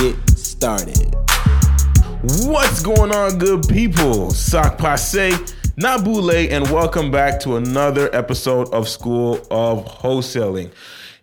[0.00, 1.14] get started.
[2.44, 4.30] What's going on, good people?
[4.30, 5.30] Sock Passe,
[5.78, 10.70] Nabule, and welcome back to another episode of School of Wholesaling.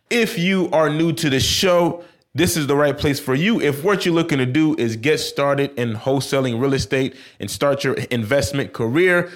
[0.10, 2.04] If you are new to the show,
[2.34, 3.62] this is the right place for you.
[3.62, 7.84] If what you're looking to do is get started in wholesaling real estate and start
[7.84, 9.30] your investment career,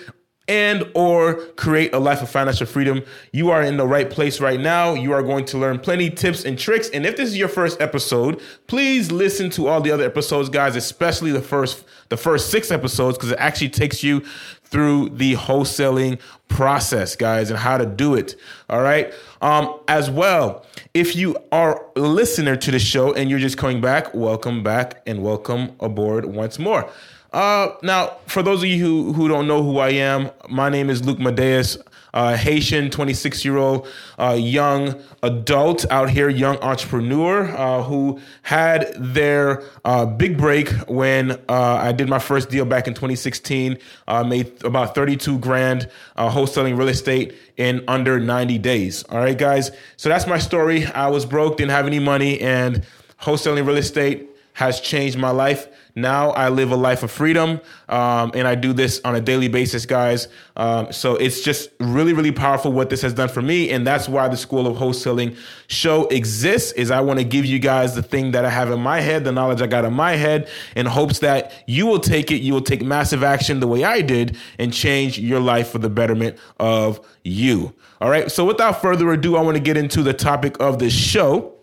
[0.47, 3.01] and or create a life of financial freedom
[3.31, 4.93] you are in the right place right now.
[4.93, 6.89] You are going to learn plenty tips and tricks.
[6.89, 10.75] And if this is your first episode please listen to all the other episodes guys
[10.75, 14.23] especially the first the first six episodes because it actually takes you
[14.63, 18.35] through the wholesaling process guys and how to do it.
[18.69, 19.13] All right?
[19.41, 23.81] Um, as well if you are a listener to the show and you're just coming
[23.81, 26.89] back welcome back and welcome aboard once more
[27.33, 30.89] uh, now, for those of you who, who don't know who I am, my name
[30.89, 31.77] is Luc Madeus,
[32.13, 38.91] uh, Haitian 26 year old uh, young adult out here, young entrepreneur uh, who had
[38.97, 43.77] their uh, big break when uh, I did my first deal back in 2016.
[44.07, 49.03] Uh, made about 32 grand wholesaling real estate in under 90 days.
[49.03, 49.71] All right, guys.
[49.97, 50.85] So that's my story.
[50.85, 52.83] I was broke, didn't have any money, and
[53.21, 55.67] wholesaling real estate has changed my life.
[55.93, 59.49] Now I live a life of freedom, um, and I do this on a daily
[59.49, 60.29] basis, guys.
[60.55, 64.09] Um, so it's just really, really powerful what this has done for me, and that's
[64.09, 66.71] why the School of Wholesaling show exists.
[66.71, 69.25] Is I want to give you guys the thing that I have in my head,
[69.25, 72.53] the knowledge I got in my head, in hopes that you will take it, you
[72.53, 76.35] will take massive action the way I did, and change your life for the betterment
[76.59, 77.75] of you.
[78.01, 78.31] All right.
[78.31, 81.56] So without further ado, I want to get into the topic of this show.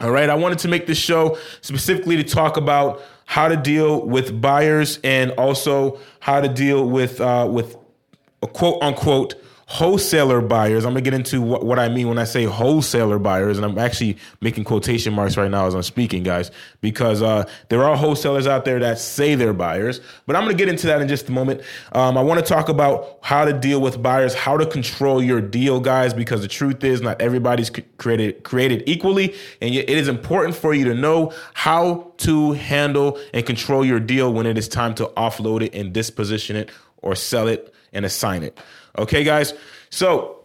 [0.00, 4.04] All right, I wanted to make this show specifically to talk about how to deal
[4.04, 7.76] with buyers and also how to deal with uh, with
[8.42, 9.34] a quote unquote
[9.74, 10.84] wholesaler buyers.
[10.84, 13.76] I'm gonna get into what, what I mean when I say wholesaler buyers, and I'm
[13.76, 18.46] actually making quotation marks right now as I'm speaking, guys, because uh, there are wholesalers
[18.46, 20.00] out there that say they're buyers.
[20.26, 21.60] But I'm gonna get into that in just a moment.
[21.90, 25.40] Um, I want to talk about how to deal with buyers, how to control your
[25.40, 30.54] deal, guys, because the truth is not everybody's created created equally, and it is important
[30.54, 34.94] for you to know how to handle and control your deal when it is time
[34.94, 38.56] to offload it and disposition it or sell it and assign it.
[38.98, 39.54] Okay, guys?
[39.90, 40.44] So,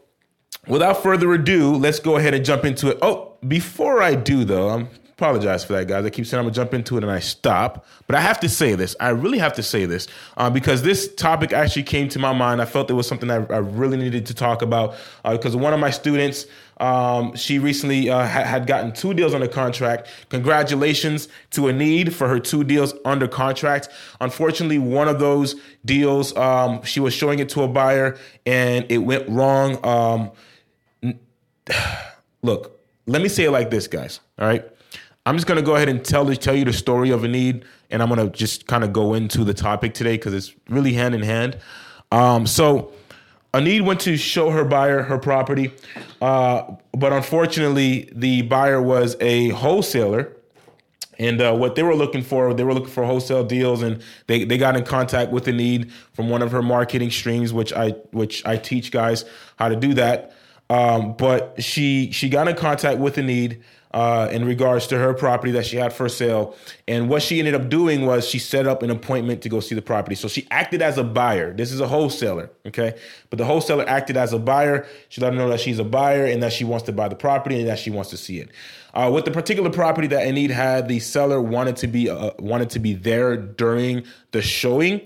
[0.68, 2.98] without further ado, let's go ahead and jump into it.
[3.02, 4.90] Oh, before I do, though, I'm
[5.20, 6.06] apologize for that, guys.
[6.06, 8.48] I keep saying I'm gonna jump into it and I stop, but I have to
[8.48, 8.96] say this.
[9.02, 12.62] I really have to say this uh, because this topic actually came to my mind.
[12.62, 14.96] I felt it was something I, I really needed to talk about
[15.26, 16.46] uh, because one of my students,
[16.80, 20.08] um, she recently uh, ha- had gotten two deals under contract.
[20.30, 23.90] Congratulations to Anid for her two deals under contract.
[24.22, 29.00] Unfortunately, one of those deals, um, she was showing it to a buyer and it
[29.00, 29.84] went wrong.
[29.86, 31.14] Um,
[32.42, 34.20] look, let me say it like this, guys.
[34.38, 34.66] All right
[35.30, 38.10] I'm just gonna go ahead and tell tell you the story of Anid, and I'm
[38.10, 41.60] gonna just kind of go into the topic today because it's really hand in hand.
[42.12, 42.92] Um, so
[43.54, 45.72] Anid went to show her buyer her property,
[46.22, 50.36] uh, but unfortunately, the buyer was a wholesaler.
[51.18, 54.46] And uh, what they were looking for, they were looking for wholesale deals, and they,
[54.46, 58.46] they got in contact with Anid from one of her marketing streams, which I which
[58.46, 59.26] I teach guys
[59.58, 60.34] how to do that.
[60.70, 65.52] Um, but she she got in contact with Anid uh, in regards to her property
[65.54, 66.56] that she had for sale.
[66.88, 69.74] And what she ended up doing was she set up an appointment to go see
[69.74, 70.16] the property.
[70.16, 71.54] So she acted as a buyer.
[71.54, 72.96] This is a wholesaler, okay?
[73.30, 74.86] But the wholesaler acted as a buyer.
[75.10, 77.16] She let her know that she's a buyer and that she wants to buy the
[77.16, 78.50] property and that she wants to see it.
[78.94, 82.72] Uh, with the particular property that Anid had, the seller wanted to be uh, wanted
[82.72, 85.02] to be there during the showing.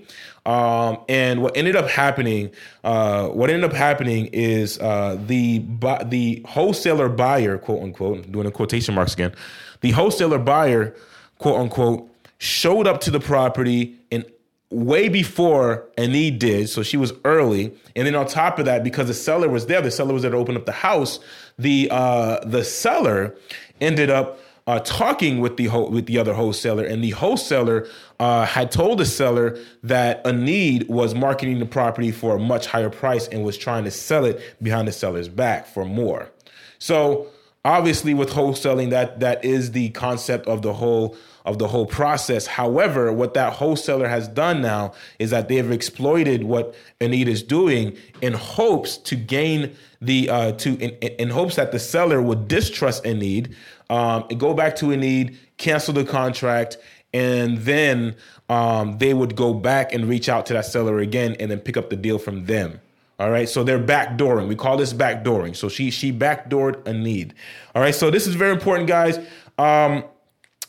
[0.46, 2.50] Um, and what ended up happening,
[2.82, 5.64] uh, what ended up happening is uh, the
[6.04, 9.34] the wholesaler buyer, quote unquote, doing the quotation marks again,
[9.80, 10.94] the wholesaler buyer,
[11.38, 14.26] quote unquote, showed up to the property and
[14.70, 17.72] way before Anid did, so she was early.
[17.96, 20.32] And then on top of that, because the seller was there, the seller was there
[20.32, 21.20] to open up the house.
[21.58, 23.34] The uh, the seller
[23.80, 27.86] ended up uh, talking with the ho- with the other wholesaler, and the wholesaler
[28.18, 32.90] uh, had told the seller that Anid was marketing the property for a much higher
[32.90, 36.30] price and was trying to sell it behind the seller's back for more.
[36.78, 37.28] So
[37.64, 42.46] obviously, with wholesaling, that that is the concept of the whole of the whole process.
[42.46, 47.42] However, what that wholesaler has done now is that they have exploited what Anid is
[47.42, 52.48] doing in hopes to gain the uh, to in, in hopes that the seller would
[52.48, 53.54] distrust Anid,
[53.90, 56.78] um, go back to Anid, cancel the contract,
[57.12, 58.16] and then
[58.48, 61.76] um, they would go back and reach out to that seller again and then pick
[61.76, 62.80] up the deal from them.
[63.20, 64.48] All right, so they're backdooring.
[64.48, 65.54] We call this backdooring.
[65.54, 67.32] So she she backdoored Anid.
[67.74, 69.18] All right, so this is very important, guys.
[69.56, 70.04] Um,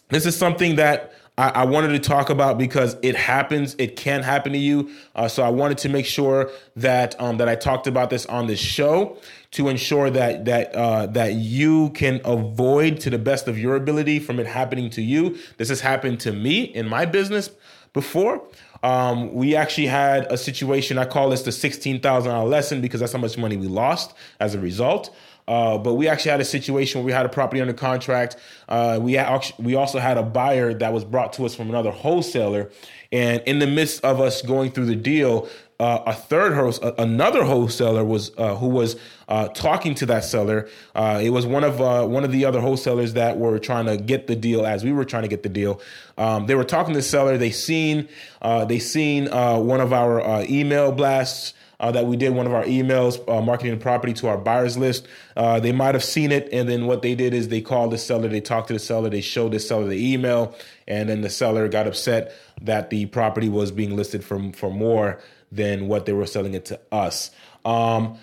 [0.10, 3.76] this is something that I, I, wanted to talk about because it happens.
[3.78, 4.90] It can happen to you.
[5.16, 8.48] Uh, so I wanted to make sure that um, that I talked about this on
[8.48, 9.18] this show
[9.52, 14.20] to ensure that that uh, that you can avoid to the best of your ability
[14.20, 15.38] from it happening to you.
[15.58, 17.50] This has happened to me in my business
[17.92, 18.42] before.
[18.84, 20.98] Um, we actually had a situation.
[20.98, 24.14] I call this the sixteen thousand dollar lesson because that's how much money we lost
[24.40, 25.14] as a result.
[25.48, 28.36] Uh, but we actually had a situation where we had a property under contract.
[28.68, 29.20] Uh, we
[29.60, 32.72] we also had a buyer that was brought to us from another wholesaler,
[33.12, 35.48] and in the midst of us going through the deal,
[35.80, 38.96] uh, a third host, another wholesaler was uh, who was
[39.28, 40.68] uh, talking to that seller.
[40.96, 44.26] Uh, it was one of one of the other wholesalers that were trying to get
[44.26, 45.80] the deal as we were trying to get the deal.
[46.18, 47.38] Um, they were talking to the seller.
[47.38, 48.08] They seen
[48.42, 53.18] they seen one of our email blasts uh, that we did one of our emails
[53.30, 55.08] uh, marketing the property to our buyers list.
[55.36, 57.98] Uh, they might have seen it, and then what they did is they called the
[57.98, 60.56] seller, they talked to the seller, they showed the seller the email,
[60.88, 65.20] and then the seller got upset that the property was being listed for for more
[65.52, 67.32] than what they were selling it to us.
[67.64, 68.18] Um,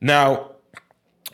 [0.00, 0.52] now,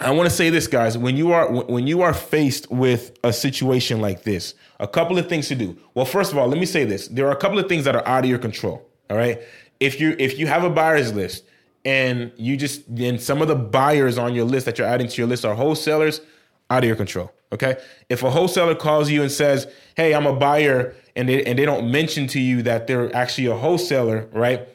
[0.01, 0.99] I want to say this, guys.
[0.99, 5.29] When you are when you are faced with a situation like this, a couple of
[5.29, 5.77] things to do.
[5.95, 7.95] Well, first of all, let me say this: there are a couple of things that
[7.95, 8.89] are out of your control.
[9.09, 9.41] All right,
[9.79, 11.45] if you if you have a buyer's list
[11.85, 15.21] and you just then some of the buyers on your list that you're adding to
[15.21, 16.21] your list are wholesalers
[16.71, 17.77] out of your control okay?
[18.09, 19.67] If a wholesaler calls you and says
[19.97, 23.47] hey i'm a buyer and they, and they don't mention to you that they're actually
[23.47, 24.69] a wholesaler right?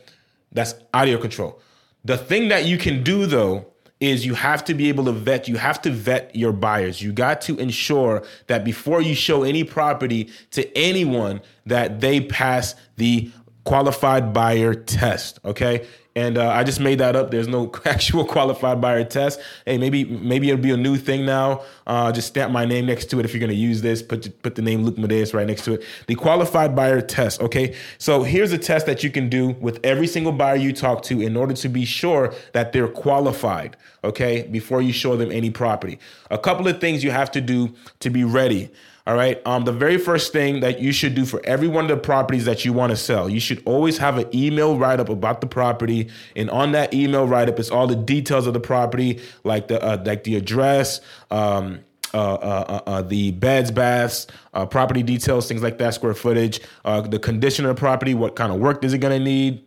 [0.52, 1.62] That's out of your control.
[2.06, 3.68] The thing that you can do though
[4.00, 7.02] is you have to be able to vet you have to vet your buyers.
[7.02, 12.76] You got to ensure that before you show any property to anyone that they pass
[12.96, 13.32] the
[13.66, 15.86] qualified buyer test okay
[16.20, 17.32] and uh, I just made that up.
[17.32, 19.40] There's no actual qualified buyer test.
[19.66, 21.62] Hey, maybe maybe it'll be a new thing now.
[21.88, 24.02] Uh, just stamp my name next to it if you're going to use this.
[24.02, 25.84] Put put the name Luc Madeus right next to it.
[26.08, 27.42] The qualified buyer test.
[27.42, 31.04] Okay, so here's a test that you can do with every single buyer you talk
[31.04, 33.78] to in order to be sure that they're qualified.
[34.04, 36.00] Okay, before you show them any property.
[36.30, 38.70] A couple of things you have to do to be ready.
[39.10, 39.42] All right.
[39.44, 42.46] Um, the very first thing that you should do for every one of the properties
[42.46, 45.48] that you want to sell, you should always have an email write up about the
[45.48, 49.68] property, and on that email write up is all the details of the property, like
[49.68, 51.02] the uh, like the address.
[51.32, 51.80] Um,
[52.14, 56.60] uh, uh, uh, uh the beds, baths, uh, property details, things like that, square footage,
[56.86, 59.64] uh, the condition of the property, what kind of work is it going to need,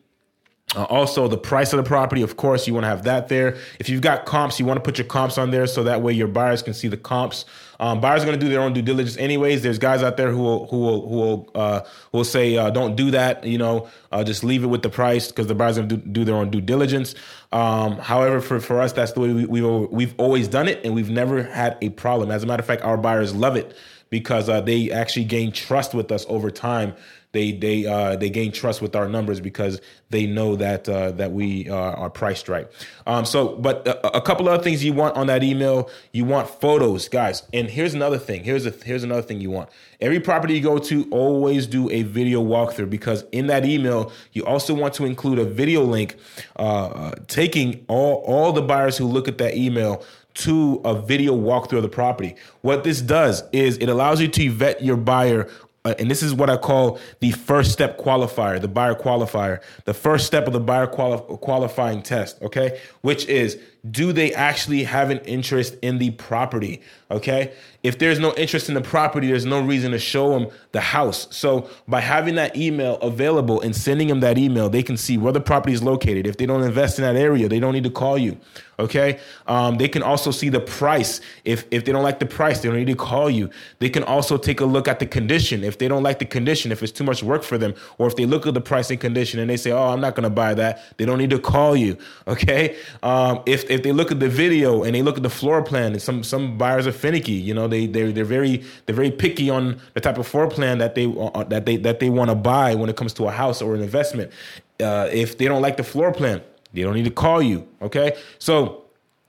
[0.74, 3.56] uh, also, the price of the property, of course, you want to have that there.
[3.78, 6.12] If you've got comps, you want to put your comps on there so that way
[6.12, 7.44] your buyers can see the comps.
[7.78, 9.62] Um, buyers are going to do their own due diligence, anyways.
[9.62, 11.80] There's guys out there who will who will who will uh,
[12.12, 14.88] who will say, uh, "Don't do that." You know, uh, just leave it with the
[14.88, 17.14] price because the buyers are going to do, do, their own due diligence.
[17.50, 20.94] Um, however, for, for us, that's the way we, we we've always done it, and
[20.94, 22.30] we've never had a problem.
[22.30, 23.76] As a matter of fact, our buyers love it
[24.10, 26.94] because uh, they actually gain trust with us over time
[27.32, 31.32] they they uh, they gain trust with our numbers because they know that uh, that
[31.32, 32.68] we uh, are priced right.
[33.06, 36.48] Um, so, but a, a, couple other things you want on that email, you want
[36.48, 37.42] photos, guys.
[37.54, 38.44] And here's another thing.
[38.44, 39.70] Here's a here's another thing you want.
[40.00, 44.44] Every property you go to, always do a video walkthrough because in that email, you
[44.44, 46.16] also want to include a video link,
[46.56, 51.78] uh, taking all all the buyers who look at that email to a video walkthrough
[51.78, 52.36] of the property.
[52.62, 55.48] What this does is it allows you to vet your buyer
[55.84, 59.94] uh, and this is what I call the first step qualifier, the buyer qualifier, the
[59.94, 62.80] first step of the buyer quali- qualifying test, okay?
[63.00, 63.58] Which is
[63.90, 66.80] do they actually have an interest in the property?
[67.10, 67.52] Okay.
[67.82, 71.26] If there's no interest in the property, there's no reason to show them the house.
[71.34, 75.32] So by having that email available and sending them that email, they can see where
[75.32, 76.28] the property is located.
[76.28, 78.38] If they don't invest in that area, they don't need to call you.
[78.78, 79.20] Okay.
[79.46, 81.20] Um, they can also see the price.
[81.44, 83.50] If if they don't like the price, they don't need to call you.
[83.80, 85.62] They can also take a look at the condition.
[85.62, 88.16] If they don't like the condition, if it's too much work for them, or if
[88.16, 90.30] they look at the price and condition and they say, "Oh, I'm not going to
[90.30, 91.96] buy that," they don't need to call you.
[92.26, 92.76] Okay.
[93.02, 95.98] Um, if if they look at the video and they look at the floor plan,
[95.98, 97.32] some some buyers are finicky.
[97.32, 100.78] You know, they they they're very they're very picky on the type of floor plan
[100.78, 103.30] that they uh, that they that they want to buy when it comes to a
[103.30, 104.30] house or an investment.
[104.78, 106.42] Uh, if they don't like the floor plan,
[106.74, 107.66] they don't need to call you.
[107.80, 108.84] Okay, so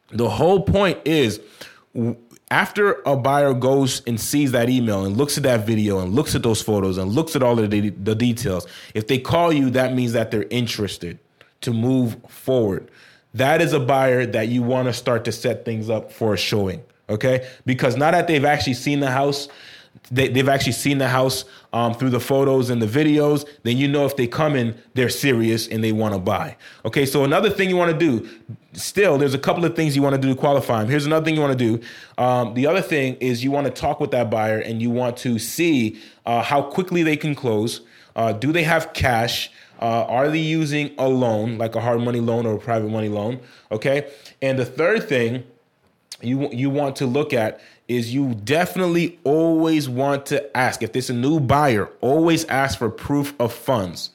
[0.09, 1.39] the whole point is
[2.51, 6.35] after a buyer goes and sees that email and looks at that video and looks
[6.35, 9.69] at those photos and looks at all of the, the details, if they call you,
[9.69, 11.17] that means that they're interested
[11.61, 12.91] to move forward.
[13.33, 16.37] That is a buyer that you want to start to set things up for a
[16.37, 16.83] showing.
[17.09, 17.47] Okay.
[17.65, 19.47] Because now that they've actually seen the house,
[20.11, 23.87] they, have actually seen the house um, through the photos and the videos, then you
[23.87, 26.55] know if they come in, they're serious and they want to buy.
[26.85, 28.27] Okay, so another thing you want to do,
[28.73, 30.89] still, there's a couple of things you want to do to qualify them.
[30.89, 31.83] Here's another thing you want to do.
[32.17, 35.17] Um, the other thing is you want to talk with that buyer and you want
[35.17, 37.81] to see uh, how quickly they can close.
[38.15, 39.51] Uh, do they have cash?
[39.83, 43.09] Uh, are they using a loan, like a hard money loan or a private money
[43.09, 43.39] loan?
[43.71, 44.09] Okay,
[44.41, 45.43] and the third thing
[46.21, 50.81] you you want to look at is you definitely always want to ask.
[50.81, 54.09] If there's a new buyer always ask for proof of funds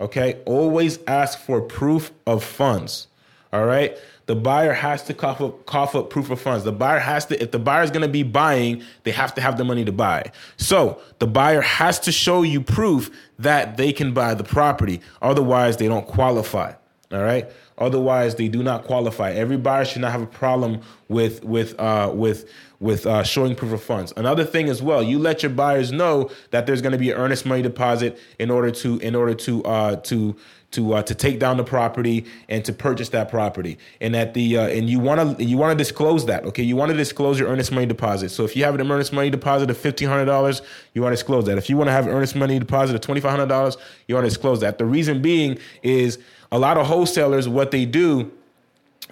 [0.00, 0.40] okay?
[0.46, 3.06] Always ask for proof of funds
[3.52, 3.96] all right
[4.30, 6.62] the buyer has to cough up, cough up proof of funds.
[6.62, 9.40] The buyer has to if the buyer is going to be buying they have to
[9.40, 10.30] have the money to buy.
[10.56, 13.10] So the buyer has to show you proof
[13.40, 15.00] that they can buy the property.
[15.20, 16.74] Otherwise they don't qualify
[17.12, 17.50] all right?
[17.78, 19.32] Otherwise, they do not qualify.
[19.32, 22.48] Every buyer should not have a problem with with uh, with
[22.80, 24.12] with uh, showing proof of funds.
[24.16, 27.18] Another thing as well, you let your buyers know that there's going to be an
[27.18, 30.34] earnest money deposit in order to in order to uh, to
[30.70, 34.56] to uh, to take down the property and to purchase that property, and that the
[34.56, 36.44] uh, and you want to you want to disclose that.
[36.46, 38.30] Okay, you want to disclose your earnest money deposit.
[38.30, 40.62] So if you have an earnest money deposit of fifteen hundred dollars,
[40.94, 41.58] you want to disclose that.
[41.58, 43.76] If you want to have an earnest money deposit of twenty five hundred dollars,
[44.08, 44.78] you want to disclose that.
[44.78, 46.18] The reason being is
[46.50, 48.32] a lot of wholesalers what they do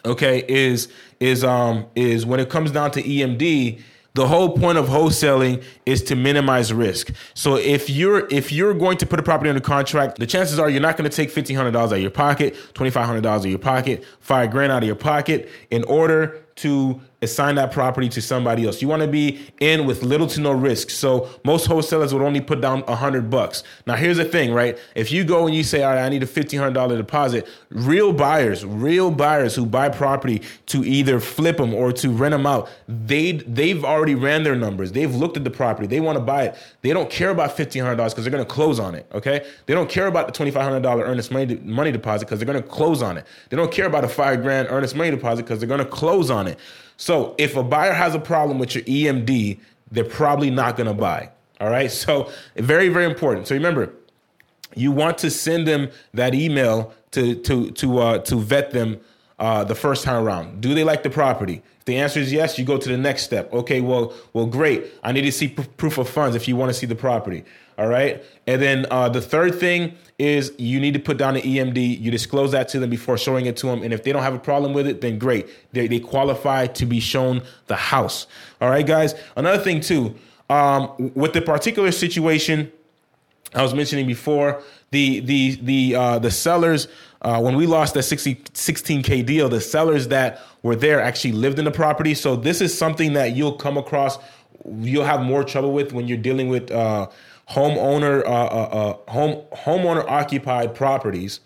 [0.05, 0.89] okay is
[1.21, 3.83] is um is when it comes down to EMD
[4.19, 7.13] the whole point of wholesaling is to minimize risk.
[7.35, 10.69] So if you're if you're going to put a property under contract, the chances are
[10.69, 13.21] you're not going to take fifteen hundred dollars out of your pocket, twenty five hundred
[13.21, 17.57] dollars out of your pocket, five grand out of your pocket in order to assign
[17.57, 18.81] that property to somebody else.
[18.81, 20.91] You want to be in with little to no risk.
[20.91, 23.65] So most wholesalers would only put down a hundred bucks.
[23.87, 24.79] Now here's the thing, right?
[24.95, 27.49] If you go and you say, all right, I need a fifteen hundred dollar deposit,
[27.71, 32.47] real buyers, real buyers who buy property to either flip them or to rent them
[32.47, 34.93] out, they they've already ran their numbers.
[34.93, 35.89] They've looked at the property.
[35.89, 36.57] They want to buy it.
[36.83, 39.07] They don't care about fifteen hundred dollars because they're going to close on it.
[39.13, 42.39] Okay, they don't care about the twenty five hundred dollar earnest money money deposit because
[42.39, 43.27] they're going to close on it.
[43.49, 46.31] They don't care about a five grand earnest money deposit because they're going to close
[46.31, 46.59] on it.
[46.99, 49.59] So if a buyer has a problem with your EMD,
[49.91, 51.31] they're probably not going to buy.
[51.61, 51.91] All right.
[51.91, 53.49] So very, very important.
[53.49, 53.93] So remember,
[54.75, 59.01] you want to send them that email to to to uh, to vet them
[59.39, 60.61] uh, the first time around.
[60.61, 61.63] Do they like the property?
[61.79, 63.53] If the answer is yes, you go to the next step.
[63.53, 64.87] Okay, well, well, great.
[65.03, 67.45] I need to see pr- proof of funds if you want to see the property.
[67.79, 68.23] All right.
[68.47, 72.01] And then uh, the third thing is you need to put down the EMD.
[72.01, 73.85] You disclose that to them before showing it to them.
[73.85, 75.49] And if they don't have a problem with it, then great.
[75.73, 78.27] They, they qualify to be shown the house.
[78.61, 79.15] All right, guys.
[79.37, 80.17] Another thing, too,
[80.51, 82.73] um, with the particular situation
[83.55, 86.89] I was mentioning before, the the the uh, the sellers
[87.23, 91.59] uh, when we lost that 60, 16k deal, the sellers that were there actually lived
[91.59, 92.15] in the property.
[92.15, 94.19] So this is something that you'll come across.
[94.65, 97.09] You'll have more trouble with when you're dealing with uh,
[97.51, 101.41] homeowner uh, uh, uh, home homeowner occupied properties.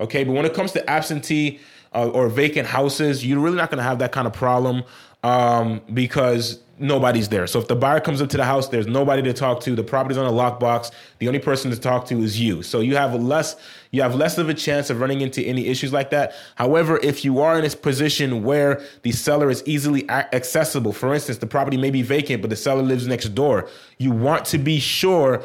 [0.00, 1.60] Okay, but when it comes to absentee
[1.94, 4.84] uh, or vacant houses, you're really not going to have that kind of problem
[5.22, 7.46] um, because nobody's there.
[7.46, 9.74] So if the buyer comes up to the house, there's nobody to talk to.
[9.74, 10.90] The property's on a lockbox.
[11.18, 12.62] The only person to talk to is you.
[12.62, 13.56] So you have less
[13.90, 16.34] you have less of a chance of running into any issues like that.
[16.56, 21.38] However, if you are in a position where the seller is easily accessible, for instance,
[21.38, 24.78] the property may be vacant, but the seller lives next door, you want to be
[24.78, 25.42] sure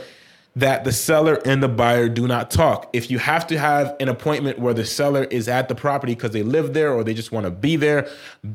[0.56, 2.90] that the seller and the buyer do not talk.
[2.94, 6.32] If you have to have an appointment where the seller is at the property because
[6.32, 8.08] they live there or they just want to be there,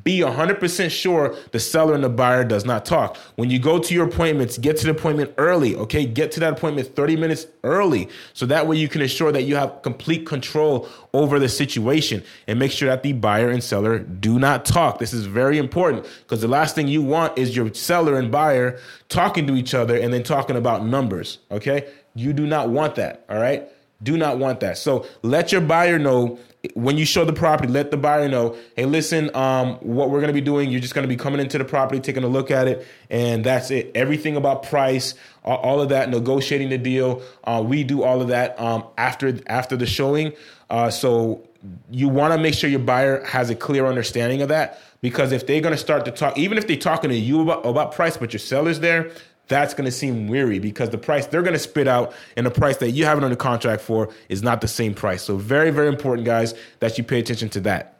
[0.04, 3.16] be 100% sure the seller and the buyer does not talk.
[3.34, 6.06] When you go to your appointments, get to the appointment early, okay?
[6.06, 9.56] Get to that appointment 30 minutes early so that way you can ensure that you
[9.56, 14.38] have complete control over the situation and make sure that the buyer and seller do
[14.38, 14.98] not talk.
[14.98, 18.78] This is very important because the last thing you want is your seller and buyer
[19.08, 21.88] talking to each other and then talking about numbers, okay?
[22.14, 23.68] You do not want that, all right?
[24.02, 24.78] Do not want that.
[24.78, 26.38] So let your buyer know
[26.74, 30.32] when you show the property, let the buyer know, hey, listen, um, what we're gonna
[30.32, 32.86] be doing, you're just gonna be coming into the property, taking a look at it,
[33.10, 33.92] and that's it.
[33.94, 35.14] Everything about price,
[35.56, 39.76] all of that, negotiating the deal, uh, we do all of that um, after after
[39.76, 40.32] the showing.
[40.70, 41.42] Uh, so
[41.90, 45.46] you want to make sure your buyer has a clear understanding of that because if
[45.46, 48.16] they're going to start to talk, even if they're talking to you about, about price,
[48.16, 49.10] but your seller's there,
[49.48, 52.50] that's going to seem weary because the price they're going to spit out and the
[52.50, 55.22] price that you have it under contract for is not the same price.
[55.22, 57.96] So very, very important, guys, that you pay attention to that.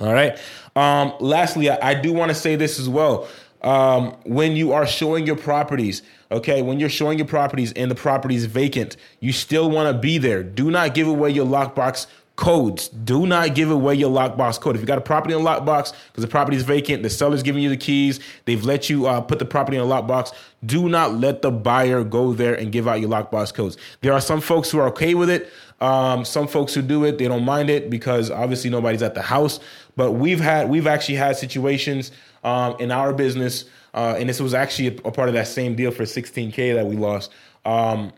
[0.00, 0.38] All right.
[0.76, 3.26] Um, lastly, I, I do want to say this as well.
[3.62, 6.02] um, when you are showing your properties.
[6.30, 10.00] Okay, when you're showing your properties and the property is vacant, you still want to
[10.00, 10.42] be there.
[10.42, 12.06] Do not give away your lockbox
[12.36, 12.88] codes.
[12.88, 14.76] Do not give away your lockbox code.
[14.76, 17.42] If you got a property in a lockbox because the property is vacant, the seller's
[17.42, 20.32] giving you the keys, they've let you uh, put the property in a lockbox.
[20.64, 23.76] Do not let the buyer go there and give out your lockbox codes.
[24.02, 25.50] There are some folks who are okay with it.
[25.80, 29.22] Um, some folks who do it, they don't mind it because obviously nobody's at the
[29.22, 29.60] house.
[29.94, 32.12] But we've had, we've actually had situations
[32.44, 33.64] um, in our business,
[33.94, 36.86] uh, and this was actually a, a, part of that same deal for 16k that
[36.86, 37.32] we lost.
[37.64, 38.12] Um,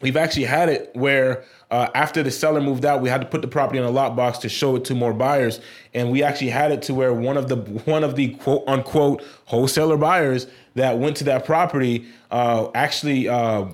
[0.00, 3.40] we've actually had it where uh, after the seller moved out, we had to put
[3.40, 5.58] the property in a lockbox to show it to more buyers,
[5.94, 9.24] and we actually had it to where one of the one of the quote unquote
[9.46, 13.64] wholesaler buyers that went to that property uh, actually, uh,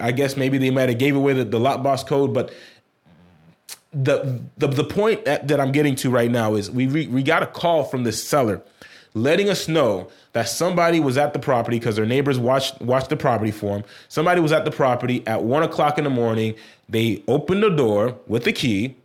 [0.00, 2.52] I guess maybe they might have gave away the, the lockbox code, but
[3.92, 7.46] the the the point that I'm getting to right now is we we got a
[7.46, 8.62] call from the seller
[9.18, 13.16] letting us know that somebody was at the property because their neighbors watched watched the
[13.16, 13.84] property for them.
[14.08, 16.54] Somebody was at the property at one o'clock in the morning.
[16.88, 18.96] They opened the door with the key,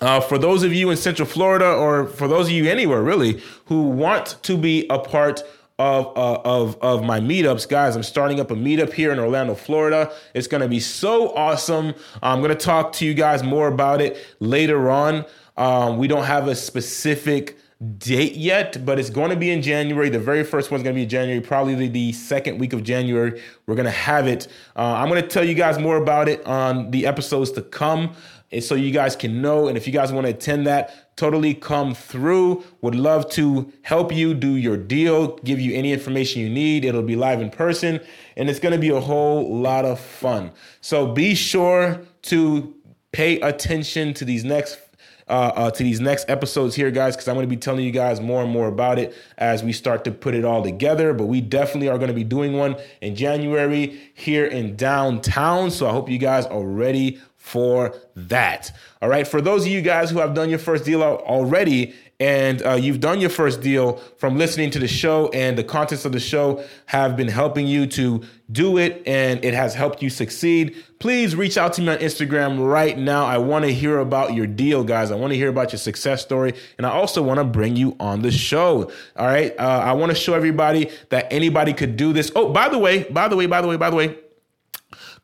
[0.00, 3.42] Uh, for those of you in Central Florida, or for those of you anywhere really,
[3.66, 5.42] who want to be a part
[5.78, 9.54] of uh, of of my meetups, guys, I'm starting up a meetup here in Orlando,
[9.54, 10.12] Florida.
[10.34, 11.94] It's going to be so awesome.
[12.22, 15.24] I'm going to talk to you guys more about it later on.
[15.56, 17.58] Um, we don't have a specific
[17.98, 20.08] date yet, but it's going to be in January.
[20.08, 23.40] The very first one's going to be January, probably the, the second week of January.
[23.66, 24.48] We're going to have it.
[24.74, 28.14] Uh, I'm going to tell you guys more about it on the episodes to come
[28.50, 29.68] and so you guys can know.
[29.68, 32.64] And if you guys want to attend that, totally come through.
[32.80, 36.84] Would love to help you do your deal, give you any information you need.
[36.84, 38.00] It'll be live in person,
[38.36, 40.52] and it's going to be a whole lot of fun.
[40.80, 42.74] So be sure to
[43.12, 44.78] pay attention to these next
[45.28, 47.90] uh, uh, to these next episodes here, guys, because I'm going to be telling you
[47.90, 51.12] guys more and more about it as we start to put it all together.
[51.12, 55.70] But we definitely are going to be doing one in January here in downtown.
[55.70, 58.70] So I hope you guys are ready for that.
[59.00, 59.26] All right.
[59.26, 63.00] For those of you guys who have done your first deal already and uh, you've
[63.00, 66.62] done your first deal from listening to the show and the contents of the show
[66.86, 71.56] have been helping you to do it and it has helped you succeed, please reach
[71.56, 73.24] out to me on Instagram right now.
[73.24, 75.10] I want to hear about your deal, guys.
[75.10, 76.54] I want to hear about your success story.
[76.76, 78.90] And I also want to bring you on the show.
[79.16, 79.54] All right.
[79.58, 82.30] Uh, I want to show everybody that anybody could do this.
[82.36, 84.18] Oh, by the way, by the way, by the way, by the way,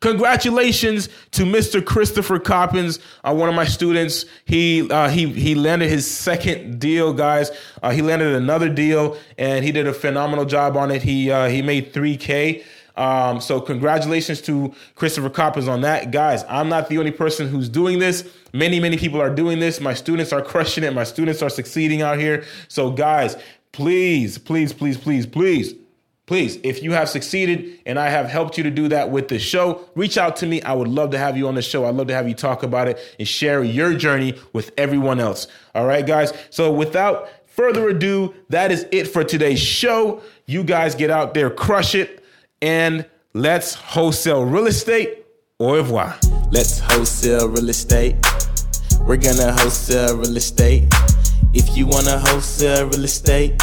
[0.04, 1.82] Congratulations to Mr.
[1.82, 4.26] Christopher Coppins, uh, one of my students.
[4.44, 7.50] He uh, he he landed his second deal, guys.
[7.82, 11.02] Uh, he landed another deal, and he did a phenomenal job on it.
[11.02, 12.62] He uh, he made three k.
[12.98, 16.10] Um, so congratulations to Christopher Coppers on that.
[16.10, 18.30] Guys, I'm not the only person who's doing this.
[18.52, 19.80] Many, many people are doing this.
[19.80, 20.92] My students are crushing it.
[20.92, 22.44] My students are succeeding out here.
[22.68, 23.36] So guys,
[23.72, 25.74] please, please, please, please, please
[26.26, 29.38] Please, if you have succeeded and I have helped you to do that with the
[29.38, 30.62] show, reach out to me.
[30.62, 31.84] I would love to have you on the show.
[31.84, 35.48] I'd love to have you talk about it and share your journey with everyone else.
[35.74, 36.32] All right, guys.
[36.48, 40.22] So without further ado, that is it for today's show.
[40.46, 42.24] You guys get out there, crush it,
[42.62, 45.26] and let's wholesale real estate.
[45.60, 46.16] Au revoir.
[46.50, 48.16] Let's wholesale real estate.
[49.00, 50.84] We're gonna wholesale real estate.
[51.52, 53.62] If you wanna wholesale real estate,